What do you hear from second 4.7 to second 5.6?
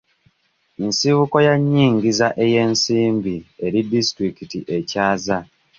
ekyaza.